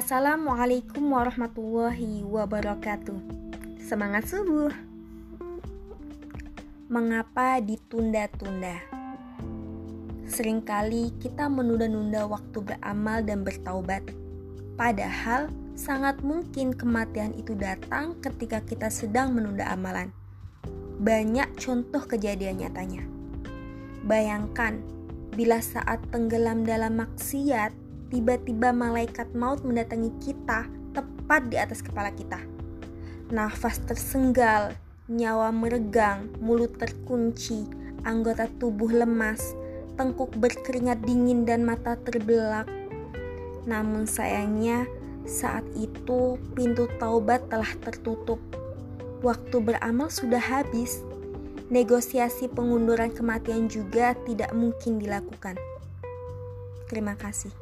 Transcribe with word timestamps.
Assalamualaikum 0.00 1.12
warahmatullahi 1.12 2.24
wabarakatuh. 2.24 3.20
Semangat 3.84 4.32
subuh. 4.32 4.72
Mengapa 6.88 7.60
ditunda-tunda? 7.60 8.80
Seringkali 10.24 11.20
kita 11.20 11.52
menunda-nunda 11.52 12.24
waktu 12.24 12.64
beramal 12.64 13.20
dan 13.28 13.44
bertaubat. 13.44 14.00
Padahal 14.80 15.52
sangat 15.76 16.24
mungkin 16.24 16.72
kematian 16.72 17.36
itu 17.36 17.52
datang 17.52 18.16
ketika 18.24 18.64
kita 18.64 18.88
sedang 18.88 19.36
menunda 19.36 19.68
amalan. 19.68 20.16
Banyak 20.96 21.60
contoh 21.60 22.00
kejadian 22.08 22.64
nyatanya. 22.64 23.04
Bayangkan 24.08 24.80
bila 25.36 25.60
saat 25.60 26.00
tenggelam 26.08 26.64
dalam 26.64 27.04
maksiat, 27.04 27.89
tiba-tiba 28.10 28.74
malaikat 28.74 29.30
maut 29.32 29.62
mendatangi 29.62 30.10
kita 30.20 30.66
tepat 30.92 31.46
di 31.48 31.56
atas 31.56 31.80
kepala 31.80 32.10
kita. 32.10 32.42
Nafas 33.30 33.78
tersenggal, 33.86 34.74
nyawa 35.06 35.54
meregang, 35.54 36.26
mulut 36.42 36.74
terkunci, 36.76 37.70
anggota 38.02 38.50
tubuh 38.58 38.90
lemas, 38.90 39.54
tengkuk 39.94 40.34
berkeringat 40.34 40.98
dingin 41.06 41.46
dan 41.46 41.62
mata 41.62 41.94
terbelak. 41.94 42.66
Namun 43.70 44.10
sayangnya, 44.10 44.90
saat 45.22 45.62
itu 45.78 46.34
pintu 46.58 46.90
taubat 46.98 47.46
telah 47.46 47.70
tertutup. 47.78 48.42
Waktu 49.22 49.56
beramal 49.62 50.10
sudah 50.10 50.40
habis 50.40 51.04
negosiasi 51.70 52.50
pengunduran 52.50 53.14
kematian 53.14 53.70
juga 53.70 54.18
tidak 54.26 54.50
mungkin 54.56 54.98
dilakukan. 54.98 55.54
Terima 56.90 57.14
kasih. 57.14 57.54